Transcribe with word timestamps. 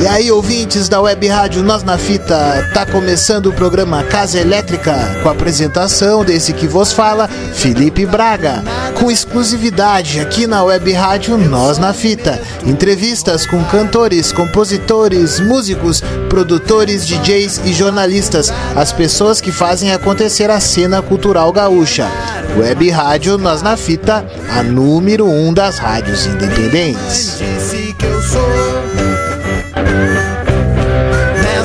E 0.00 0.06
aí, 0.06 0.30
ouvintes 0.30 0.88
da 0.88 1.00
Web 1.00 1.26
Rádio 1.28 1.62
Nós 1.62 1.82
na 1.82 1.96
Fita, 1.96 2.70
tá 2.74 2.84
começando 2.84 3.46
o 3.46 3.52
programa 3.52 4.02
Casa 4.02 4.38
Elétrica, 4.38 4.92
com 5.22 5.28
a 5.28 5.32
apresentação 5.32 6.24
desse 6.24 6.52
que 6.52 6.66
vos 6.66 6.92
fala, 6.92 7.28
Felipe 7.28 8.04
Braga, 8.04 8.64
com 8.98 9.10
exclusividade 9.10 10.20
aqui 10.20 10.46
na 10.46 10.64
Web 10.64 10.92
Rádio 10.92 11.38
Nós 11.38 11.78
na 11.78 11.92
Fita. 11.92 12.40
Entrevistas 12.66 13.46
com 13.46 13.62
cantores, 13.64 14.32
compositores, 14.32 15.38
músicos, 15.38 16.02
produtores, 16.28 17.06
DJs 17.06 17.60
e 17.64 17.72
jornalistas, 17.72 18.52
as 18.74 18.92
pessoas 18.92 19.40
que 19.40 19.52
fazem 19.52 19.92
acontecer 19.92 20.50
a 20.50 20.60
cena 20.60 21.00
cultural 21.00 21.52
gaúcha. 21.52 22.10
Web 22.58 22.90
Rádio 22.90 23.38
Nós 23.38 23.62
na 23.62 23.76
Fita, 23.76 24.26
a 24.50 24.62
número 24.62 25.26
um 25.26 25.54
das 25.54 25.78
rádios 25.78 26.26
independentes. 26.26 27.38
Disse 27.38 27.94
que 27.94 28.04
eu 28.04 28.22
sou 28.22 28.51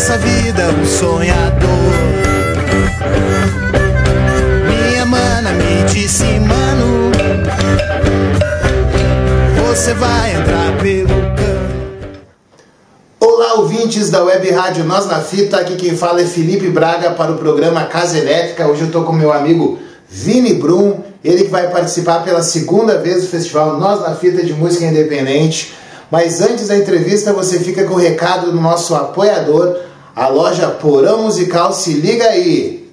nessa 0.08 0.18
vida 0.20 0.70
um 0.70 0.86
sonhador. 0.86 1.70
Minha 4.66 5.06
mana 5.06 5.52
me 5.52 5.84
disse, 5.84 6.24
mano, 6.24 7.12
você 9.58 9.94
vai 9.94 10.32
entrar 10.32 10.78
pelo 10.82 11.10
cano. 11.10 12.22
Olá, 13.20 13.56
ouvintes 13.56 14.10
da 14.10 14.24
Web 14.24 14.50
Rádio 14.50 14.86
Nós 14.86 15.08
na 15.08 15.20
Fita. 15.20 15.58
Aqui 15.58 15.76
quem 15.76 15.98
fala 15.98 16.22
é 16.22 16.26
Felipe 16.26 16.70
Braga 16.70 17.12
para 17.12 17.34
o 17.34 17.38
programa 17.38 17.84
Casa 17.84 18.18
Elétrica. 18.18 18.66
Hoje 18.66 18.82
eu 18.82 18.88
estou 18.88 19.04
com 19.04 19.12
meu 19.12 19.34
amigo 19.34 19.78
Vini 20.08 20.54
Brum, 20.54 21.02
ele 21.22 21.44
que 21.44 21.50
vai 21.50 21.70
participar 21.70 22.24
pela 22.24 22.42
segunda 22.42 22.98
vez 22.98 23.24
do 23.24 23.28
festival 23.28 23.78
Nós 23.78 24.00
na 24.00 24.16
Fita 24.16 24.42
de 24.42 24.54
Música 24.54 24.86
Independente. 24.86 25.74
Mas 26.10 26.40
antes 26.40 26.70
da 26.70 26.78
entrevista, 26.78 27.34
você 27.34 27.60
fica 27.60 27.84
com 27.84 27.96
o 27.96 27.98
recado 27.98 28.54
do 28.54 28.62
nosso 28.62 28.96
apoiador, 28.96 29.87
a 30.18 30.28
loja 30.30 30.68
Porão 30.70 31.22
Musical. 31.24 31.72
Se 31.72 31.94
liga 31.94 32.26
aí! 32.26 32.88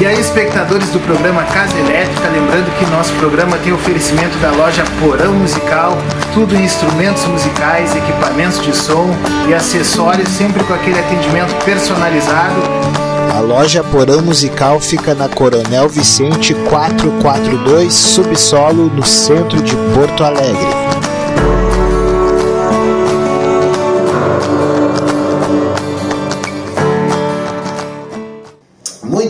E 0.00 0.06
aí, 0.06 0.18
espectadores 0.18 0.88
do 0.90 1.00
programa 1.00 1.42
Casa 1.44 1.76
Elétrica, 1.78 2.28
lembrando 2.28 2.70
que 2.78 2.86
nosso 2.86 3.12
programa 3.14 3.58
tem 3.58 3.72
oferecimento 3.72 4.36
da 4.38 4.50
loja 4.52 4.84
Porão 5.00 5.34
Musical, 5.34 5.92
tudo 6.32 6.54
em 6.54 6.64
instrumentos 6.64 7.24
musicais, 7.26 7.94
equipamentos 7.94 8.62
de 8.62 8.74
som 8.74 9.08
e 9.48 9.54
acessórios, 9.54 10.28
sempre 10.28 10.64
com 10.64 10.72
aquele 10.72 10.98
atendimento 10.98 11.52
personalizado. 11.64 12.60
A 13.36 13.40
loja 13.40 13.84
Porão 13.84 14.22
Musical 14.22 14.80
fica 14.80 15.14
na 15.14 15.28
Coronel 15.28 15.88
Vicente 15.88 16.54
442, 16.70 17.92
subsolo, 17.92 18.86
no 18.86 19.04
centro 19.04 19.60
de 19.60 19.76
Porto 19.94 20.24
Alegre. 20.24 21.07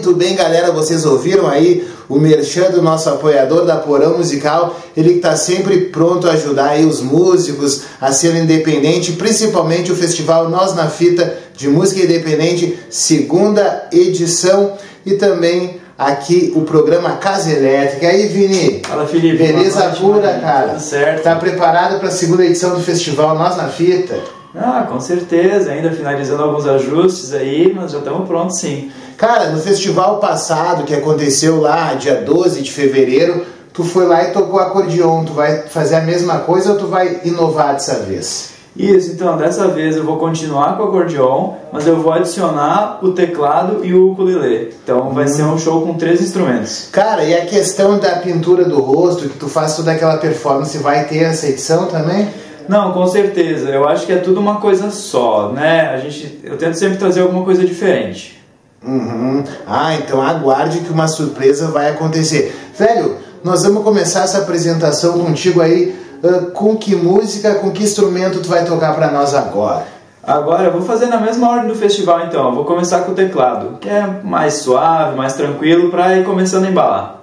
Muito 0.09 0.21
bem, 0.21 0.35
galera, 0.35 0.73
vocês 0.73 1.05
ouviram 1.05 1.47
aí 1.47 1.87
o 2.09 2.19
merchan 2.19 2.71
do 2.71 2.81
nosso 2.81 3.11
apoiador 3.11 3.67
da 3.67 3.77
Porão 3.77 4.17
Musical, 4.17 4.75
ele 4.97 5.11
que 5.11 5.17
está 5.17 5.37
sempre 5.37 5.83
pronto 5.89 6.27
a 6.27 6.33
ajudar 6.33 6.71
aí 6.71 6.87
os 6.87 7.03
músicos 7.03 7.83
a 8.01 8.11
ser 8.11 8.35
independente, 8.35 9.13
principalmente 9.13 9.93
o 9.93 9.95
festival 9.95 10.49
Nós 10.49 10.75
na 10.75 10.89
Fita 10.89 11.37
de 11.55 11.69
Música 11.69 12.03
Independente, 12.03 12.79
segunda 12.89 13.87
edição, 13.93 14.79
e 15.05 15.13
também 15.13 15.79
aqui 15.99 16.55
o 16.57 16.63
programa 16.63 17.17
Casa 17.17 17.51
Elétrica. 17.51 18.07
E 18.07 18.09
aí, 18.09 18.29
Vini? 18.29 18.81
Fala, 18.89 19.07
Felipe. 19.07 19.37
Beleza 19.37 19.85
noite, 19.85 20.01
pura, 20.01 20.27
mano. 20.27 20.41
cara? 20.41 20.69
Tudo 20.69 20.81
certo. 20.81 21.23
Tá 21.23 21.37
preparado 21.37 21.99
para 21.99 22.09
a 22.09 22.13
segunda 22.13 22.47
edição 22.47 22.75
do 22.75 22.81
festival 22.81 23.37
Nós 23.37 23.59
na 23.59 23.69
Fita? 23.69 24.17
Ah, 24.57 24.87
com 24.89 24.99
certeza. 24.99 25.71
Ainda 25.71 25.91
finalizando 25.91 26.43
alguns 26.43 26.67
ajustes 26.67 27.35
aí, 27.35 27.71
mas 27.77 27.93
já 27.93 27.99
estamos 27.99 28.27
prontos 28.27 28.59
sim. 28.59 28.91
Cara, 29.19 29.51
no 29.51 29.59
festival 29.59 30.21
passado 30.21 30.85
que 30.85 30.95
aconteceu 30.95 31.61
lá, 31.61 31.93
dia 31.95 32.23
12 32.23 32.63
de 32.63 32.71
fevereiro, 32.71 33.45
tu 33.73 33.83
foi 33.83 34.07
lá 34.07 34.23
e 34.23 34.31
tocou 34.31 34.61
acordeon. 34.61 35.25
Tu 35.25 35.33
vai 35.33 35.63
fazer 35.63 35.97
a 35.97 36.01
mesma 36.03 36.39
coisa 36.39 36.71
ou 36.71 36.79
tu 36.79 36.87
vai 36.87 37.23
inovar 37.25 37.73
dessa 37.73 37.97
vez? 37.97 38.51
Isso, 38.77 39.11
então, 39.11 39.37
dessa 39.37 39.67
vez 39.67 39.97
eu 39.97 40.05
vou 40.05 40.19
continuar 40.19 40.77
com 40.77 40.85
o 40.85 40.87
acordeon, 40.87 41.55
mas 41.73 41.85
eu 41.85 42.01
vou 42.01 42.13
adicionar 42.13 43.01
o 43.03 43.11
teclado 43.11 43.85
e 43.85 43.93
o 43.93 44.13
ukulele. 44.13 44.73
Então 44.85 45.11
vai 45.11 45.27
ser 45.27 45.43
um 45.43 45.59
show 45.59 45.85
com 45.85 45.95
três 45.95 46.21
instrumentos. 46.21 46.89
Cara, 46.93 47.25
e 47.25 47.35
a 47.35 47.45
questão 47.45 47.99
da 47.99 48.19
pintura 48.19 48.67
do 48.67 48.81
rosto, 48.81 49.29
que 49.29 49.37
tu 49.37 49.49
faz 49.49 49.75
toda 49.75 49.91
aquela 49.91 50.19
performance, 50.19 50.79
vai 50.79 51.09
ter 51.09 51.25
essa 51.25 51.49
edição 51.49 51.87
também? 51.87 52.29
Não, 52.69 52.93
com 52.93 53.05
certeza. 53.09 53.69
Eu 53.69 53.89
acho 53.89 54.07
que 54.07 54.13
é 54.13 54.19
tudo 54.19 54.39
uma 54.39 54.61
coisa 54.61 54.93
só, 54.93 55.51
né? 55.53 55.89
A 55.93 55.97
gente, 55.97 56.39
eu 56.45 56.57
tento 56.57 56.75
sempre 56.75 56.99
trazer 56.99 57.23
alguma 57.23 57.45
coisa 57.45 57.65
diferente. 57.65 58.38
Uhum. 58.87 59.43
Ah, 59.67 59.95
então 59.95 60.23
aguarde 60.23 60.81
que 60.81 60.93
uma 60.93 61.09
surpresa 61.09 61.69
vai 61.69 61.91
acontecer. 61.91 62.57
Velho, 62.77 63.17
nós 63.43 63.63
vamos 63.65 63.83
começar 63.83 64.25
essa 64.25 64.39
apresentação 64.39 65.19
contigo 65.19 65.61
aí. 65.61 65.97
ah, 66.25 66.51
com 66.53 66.77
que 66.77 66.95
música, 66.95 67.55
com 67.57 67.71
que 67.71 67.83
instrumento 67.83 68.41
tu 68.41 68.49
vai 68.49 68.65
tocar 68.65 68.95
pra 68.95 69.11
nós 69.11 69.35
agora? 69.35 69.87
Agora 70.23 70.65
eu 70.65 70.73
vou 70.73 70.83
fazer 70.83 71.07
na 71.07 71.19
mesma 71.19 71.49
ordem 71.49 71.69
do 71.69 71.75
festival 71.75 72.27
então. 72.27 72.49
Eu 72.49 72.55
vou 72.55 72.65
começar 72.65 73.01
com 73.01 73.13
o 73.13 73.15
teclado, 73.15 73.79
que 73.81 73.89
é 73.89 74.07
mais 74.23 74.55
suave, 74.55 75.17
mais 75.17 75.33
tranquilo, 75.33 75.91
para 75.91 76.17
ir 76.17 76.25
começando 76.25 76.67
a 76.67 76.71
embalar. 76.71 77.19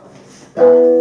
Foi 0.55 0.94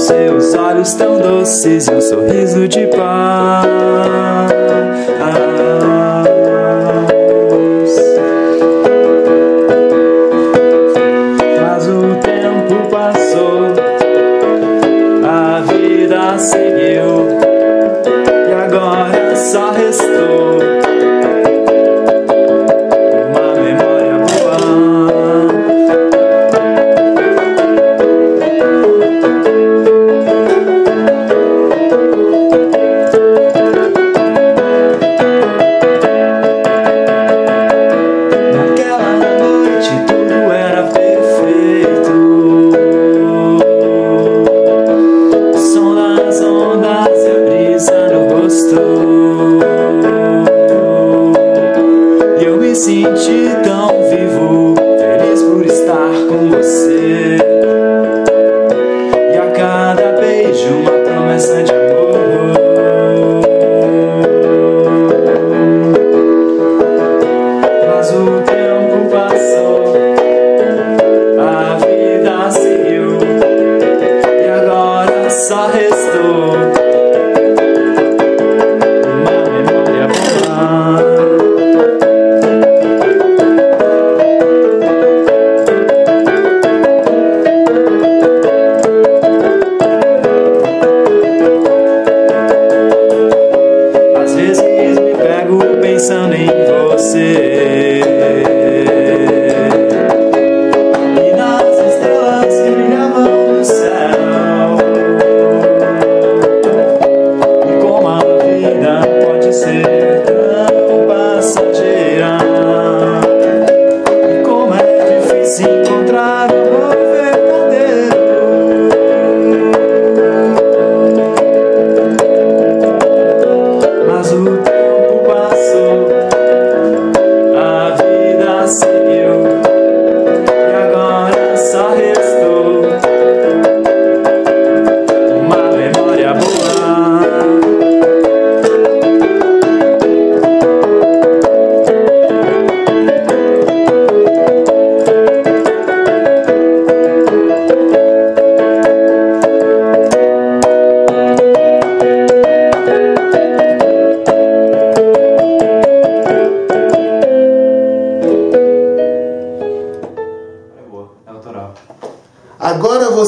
seus 0.00 0.54
olhos 0.54 0.94
tão 0.94 1.18
doces 1.18 1.86
e 1.86 1.90
um 1.92 2.00
sorriso 2.00 2.66
de 2.66 2.86
paz. 2.86 3.99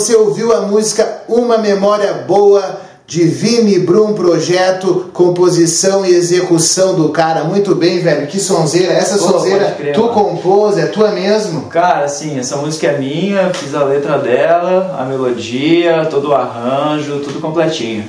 Você 0.02 0.16
ouviu 0.16 0.52
a 0.52 0.62
música 0.62 1.22
Uma 1.28 1.58
Memória 1.58 2.12
Boa 2.26 2.80
de 3.06 3.22
Vini 3.22 3.78
Brum 3.78 4.14
Projeto, 4.14 5.10
composição 5.12 6.04
e 6.04 6.12
execução 6.12 6.96
do 6.96 7.10
cara. 7.10 7.44
Muito 7.44 7.72
bem, 7.76 8.00
velho. 8.00 8.26
Que 8.26 8.40
sonzeira. 8.40 8.94
Essa 8.94 9.16
Pô, 9.16 9.30
sonzeira 9.30 9.70
crer, 9.78 9.94
tu 9.94 10.00
mano. 10.00 10.12
compôs, 10.12 10.76
é 10.76 10.86
tua 10.86 11.12
mesmo? 11.12 11.68
Cara, 11.68 12.04
assim, 12.04 12.36
essa 12.36 12.56
música 12.56 12.88
é 12.88 12.98
minha, 12.98 13.54
fiz 13.54 13.72
a 13.76 13.84
letra 13.84 14.18
dela, 14.18 14.96
a 14.98 15.04
melodia, 15.04 16.04
todo 16.10 16.30
o 16.30 16.34
arranjo, 16.34 17.20
tudo 17.20 17.40
completinho. 17.40 18.04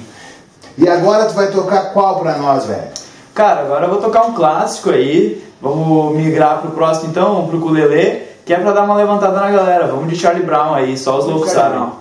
E 0.75 0.89
agora 0.89 1.25
tu 1.25 1.35
vai 1.35 1.51
tocar 1.51 1.93
qual 1.93 2.19
pra 2.19 2.39
nós, 2.39 2.65
velho? 2.65 2.87
Cara, 3.35 3.61
agora 3.61 3.85
eu 3.85 3.89
vou 3.91 4.01
tocar 4.01 4.23
um 4.25 4.33
clássico 4.33 4.89
aí. 4.89 5.43
Vamos 5.61 6.15
migrar 6.15 6.59
pro 6.59 6.71
próximo 6.71 7.11
então, 7.11 7.45
pro 7.45 7.59
ukulele, 7.59 8.32
que 8.45 8.53
é 8.53 8.59
pra 8.59 8.71
dar 8.71 8.83
uma 8.83 8.95
levantada 8.95 9.39
na 9.39 9.49
galera. 9.49 9.87
Vamos 9.87 10.09
de 10.09 10.15
Charlie 10.15 10.45
Brown 10.45 10.73
aí, 10.73 10.97
só 10.97 11.17
os 11.17 11.25
loucos 11.25 11.51
sabem. 11.51 11.91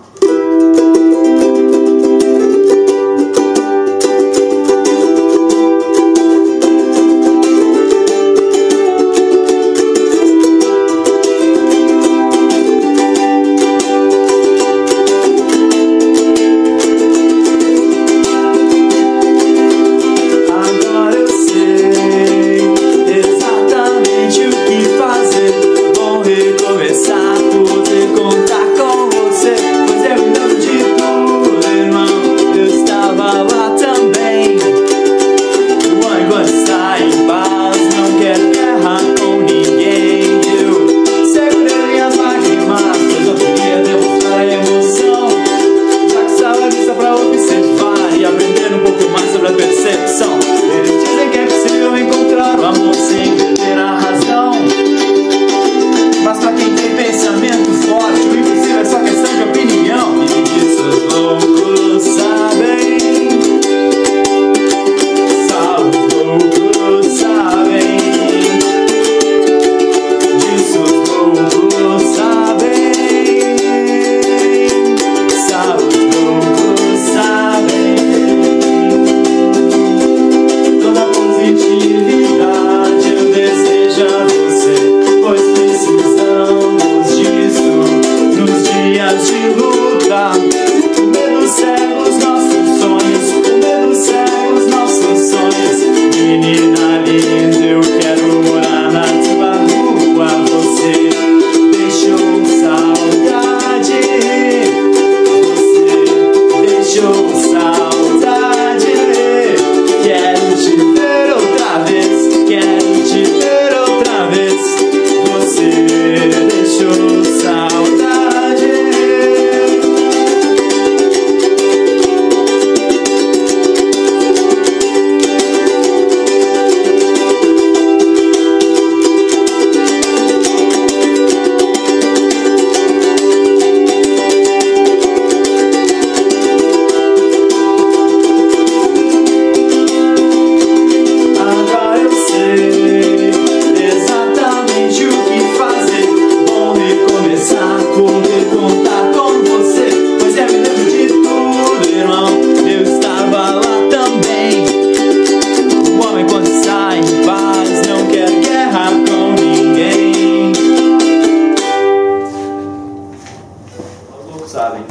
Sabem. 164.53 164.83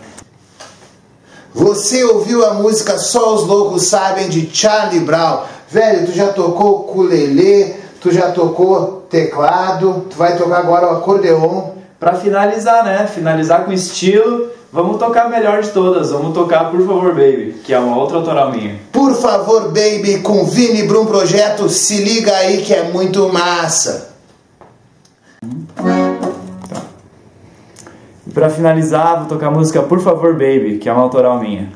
Você 1.54 2.02
ouviu 2.02 2.45
a 2.45 2.54
música 2.54 2.99
Só 2.99 3.35
os 3.35 3.47
Loucos 3.47 3.85
Sabem 3.85 4.28
de 4.28 4.50
Charlie 4.52 5.00
Brown. 5.00 5.42
Velho, 5.69 6.07
tu 6.07 6.12
já 6.12 6.33
tocou 6.33 6.81
ukulele, 6.81 7.76
tu 8.00 8.11
já 8.11 8.33
tocou 8.33 9.07
teclado, 9.09 10.07
tu 10.11 10.16
vai 10.16 10.37
tocar 10.37 10.59
agora 10.59 10.88
o 10.88 10.97
acordeon. 10.97 11.71
Pra 12.00 12.14
finalizar, 12.14 12.83
né? 12.85 13.07
Finalizar 13.07 13.64
com 13.64 13.73
estilo, 13.73 14.49
vamos 14.73 14.99
tocar 14.99 15.26
a 15.26 15.28
melhor 15.28 15.62
de 15.62 15.69
todas. 15.69 16.11
Vamos 16.11 16.35
tocar 16.35 16.69
Por 16.71 16.85
Favor 16.85 17.14
Baby, 17.14 17.61
que 17.62 17.73
é 17.73 17.78
uma 17.78 17.97
outra 17.97 18.16
autoral 18.16 18.50
minha. 18.50 18.81
Por 18.90 19.14
favor, 19.14 19.69
baby, 19.69 20.19
com 20.19 20.45
Vini 20.45 20.83
Brum 20.83 21.07
Projeto, 21.07 21.69
se 21.69 22.02
liga 22.02 22.35
aí 22.35 22.62
que 22.62 22.75
é 22.75 22.90
muito 22.90 23.33
massa. 23.33 24.12
E 28.33 28.35
pra 28.35 28.49
finalizar, 28.49 29.19
vou 29.19 29.29
tocar 29.29 29.49
a 29.49 29.51
música 29.51 29.83
Por 29.83 30.01
Favor 30.01 30.33
Baby, 30.33 30.79
que 30.79 30.89
é 30.89 30.93
uma 30.93 31.03
autoral 31.03 31.39
minha. 31.39 31.69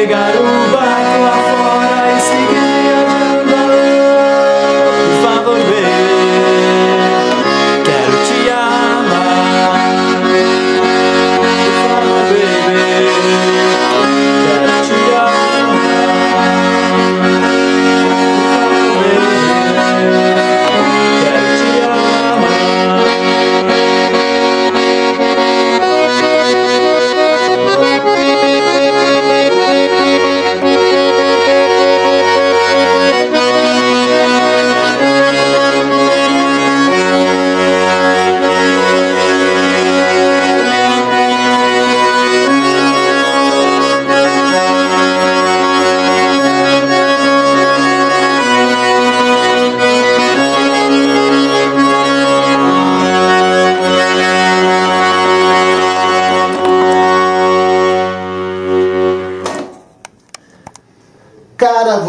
llegaron. 0.00 0.49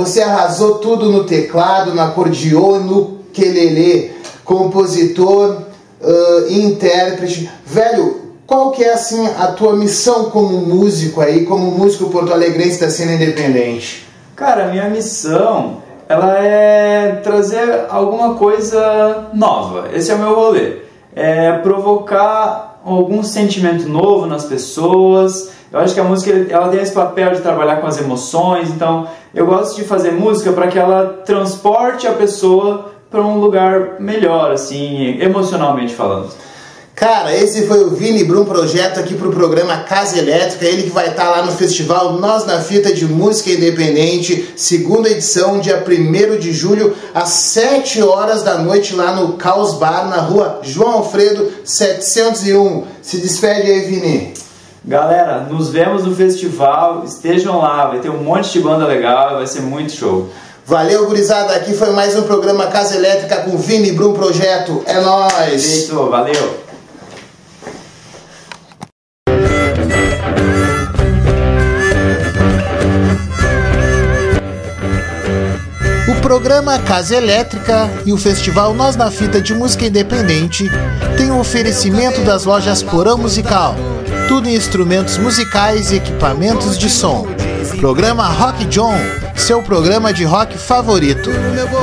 Você 0.05 0.21
arrasou 0.21 0.79
tudo 0.79 1.09
no 1.09 1.23
teclado, 1.23 1.93
no 1.93 2.01
acordeon, 2.01 2.79
no 2.79 3.19
quelele, 3.33 4.11
compositor, 4.43 5.63
ah, 6.03 6.45
intérprete. 6.49 7.49
Velho, 7.65 8.21
qual 8.45 8.71
que 8.71 8.83
é 8.83 8.93
assim 8.93 9.25
a 9.37 9.47
tua 9.47 9.75
missão 9.75 10.29
como 10.29 10.57
músico 10.57 11.21
aí, 11.21 11.45
como 11.45 11.71
músico 11.71 12.09
porto-alegrense 12.09 12.79
da 12.79 12.89
cena 12.89 13.13
independente? 13.13 14.07
Cara, 14.35 14.67
minha 14.67 14.89
missão 14.89 15.81
ela 16.09 16.37
é 16.37 17.21
trazer 17.23 17.85
alguma 17.89 18.33
coisa 18.33 19.29
nova. 19.33 19.89
Esse 19.93 20.11
é 20.11 20.15
o 20.15 20.19
meu 20.19 20.35
rolê. 20.35 20.79
É 21.15 21.51
provocar 21.53 22.79
algum 22.83 23.23
sentimento 23.23 23.87
novo 23.87 24.25
nas 24.25 24.45
pessoas. 24.45 25.51
Eu 25.71 25.79
acho 25.79 25.93
que 25.93 25.99
a 25.99 26.03
música 26.03 26.53
ela 26.53 26.69
tem 26.69 26.81
esse 26.81 26.93
papel 26.93 27.31
de 27.31 27.41
trabalhar 27.41 27.77
com 27.77 27.87
as 27.87 27.99
emoções. 27.99 28.69
Então, 28.69 29.07
eu 29.33 29.45
gosto 29.45 29.75
de 29.75 29.83
fazer 29.83 30.11
música 30.11 30.51
para 30.51 30.67
que 30.67 30.77
ela 30.77 31.21
transporte 31.25 32.07
a 32.07 32.13
pessoa 32.13 32.91
para 33.09 33.21
um 33.21 33.39
lugar 33.39 33.99
melhor, 33.99 34.51
assim, 34.51 35.19
emocionalmente 35.21 35.93
falando. 35.93 36.29
Cara, 37.01 37.35
esse 37.35 37.65
foi 37.65 37.83
o 37.83 37.89
Vini 37.89 38.23
Brum 38.23 38.45
Projeto 38.45 38.99
aqui 38.99 39.15
pro 39.15 39.31
programa 39.31 39.75
Casa 39.77 40.19
Elétrica, 40.19 40.63
ele 40.65 40.83
que 40.83 40.91
vai 40.91 41.07
estar 41.07 41.31
lá 41.31 41.43
no 41.43 41.51
festival 41.51 42.13
Nós 42.19 42.45
na 42.45 42.59
Fita 42.59 42.93
de 42.93 43.07
Música 43.07 43.49
Independente, 43.49 44.53
segunda 44.55 45.09
edição, 45.09 45.57
dia 45.57 45.83
1 45.83 46.37
de 46.37 46.53
julho, 46.53 46.95
às 47.11 47.29
7 47.29 48.03
horas 48.03 48.43
da 48.43 48.59
noite, 48.59 48.93
lá 48.93 49.15
no 49.15 49.33
Caos 49.33 49.79
Bar, 49.79 50.09
na 50.09 50.17
rua 50.17 50.59
João 50.61 50.91
Alfredo 50.97 51.51
701. 51.65 52.83
Se 53.01 53.17
despede 53.17 53.71
aí, 53.71 53.79
Vini. 53.79 54.35
Galera, 54.85 55.39
nos 55.49 55.69
vemos 55.69 56.03
no 56.03 56.15
festival, 56.15 57.03
estejam 57.03 57.57
lá, 57.57 57.87
vai 57.87 57.99
ter 57.99 58.11
um 58.11 58.21
monte 58.23 58.51
de 58.51 58.59
banda 58.59 58.85
legal, 58.85 59.37
vai 59.37 59.47
ser 59.47 59.63
muito 59.63 59.91
show. 59.91 60.29
Valeu, 60.67 61.07
gurizada. 61.07 61.55
Aqui 61.55 61.73
foi 61.73 61.89
mais 61.89 62.15
um 62.15 62.21
programa 62.21 62.67
Casa 62.67 62.95
Elétrica 62.95 63.37
com 63.37 63.57
Vini 63.57 63.91
Brum 63.91 64.13
Projeto. 64.13 64.83
É 64.85 65.01
nóis! 65.01 65.65
Feito, 65.65 65.95
valeu! 66.07 66.60
Programa 76.41 76.79
Casa 76.79 77.15
Elétrica 77.15 77.87
e 78.03 78.11
o 78.11 78.17
festival 78.17 78.73
Nós 78.73 78.95
na 78.95 79.11
Fita 79.11 79.39
de 79.39 79.53
Música 79.53 79.85
Independente 79.85 80.67
têm 81.15 81.29
o 81.29 81.37
oferecimento 81.37 82.19
das 82.21 82.45
lojas 82.45 82.81
Porão 82.81 83.15
Musical, 83.15 83.75
tudo 84.27 84.49
em 84.49 84.55
instrumentos 84.55 85.19
musicais 85.19 85.91
e 85.91 85.97
equipamentos 85.97 86.79
de 86.79 86.89
som. 86.89 87.27
Programa 87.79 88.27
Rock 88.27 88.65
John, 88.65 88.97
seu 89.35 89.61
programa 89.61 90.11
de 90.11 90.23
rock 90.23 90.57
favorito. 90.57 91.29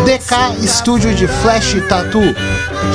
DK 0.05 0.65
Estúdio 0.65 1.15
de 1.15 1.29
Flash 1.29 1.77
Tattoo. 1.88 2.35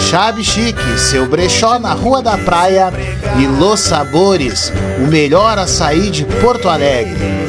Chave 0.09 0.43
Chique, 0.43 0.99
seu 0.99 1.29
brechó 1.29 1.79
na 1.79 1.93
Rua 1.93 2.21
da 2.21 2.37
Praia. 2.37 2.91
E 3.39 3.47
Los 3.47 3.79
Sabores, 3.79 4.69
o 4.99 5.07
melhor 5.07 5.57
açaí 5.57 6.11
de 6.11 6.25
Porto 6.25 6.67
Alegre. 6.67 7.42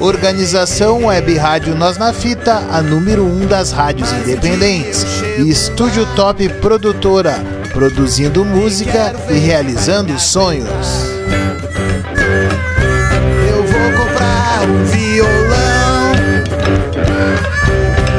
Organização 0.00 1.06
Web 1.06 1.36
Rádio 1.36 1.74
Nós 1.74 1.98
na 1.98 2.12
Fita, 2.12 2.62
a 2.70 2.80
número 2.80 3.24
1 3.24 3.42
um 3.42 3.46
das 3.46 3.72
rádios 3.72 4.12
independentes. 4.12 5.04
E 5.38 5.50
Estúdio 5.50 6.06
Top 6.14 6.48
Produtora, 6.60 7.34
produzindo 7.72 8.44
música 8.44 9.12
e 9.28 9.38
realizando 9.38 10.16
sonhos. 10.18 10.68
Eu 13.50 13.64
vou 13.64 14.06
comprar 14.06 14.68
um 14.68 14.84
violão 14.84 16.12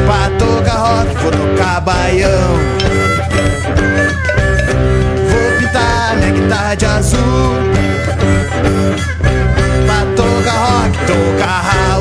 pra 0.06 0.30
tocar 0.38 0.78
rock, 0.78 1.16
vou 1.16 1.32
tocar 1.32 1.80
baião. 1.80 2.58
Vou 5.30 5.60
pintar 5.60 6.18
minha 6.18 6.32
guitarra 6.32 6.76
de 6.76 6.86
azul. 6.86 7.79
Tocar 11.10 11.99